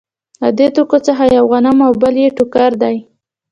له 0.41 0.49
دې 0.57 0.67
توکو 0.75 0.97
څخه 1.07 1.23
یو 1.37 1.45
غنم 1.51 1.77
او 1.87 1.93
بل 2.01 2.15
یې 2.23 2.29
ټوکر 2.37 2.71
دی 2.83 2.97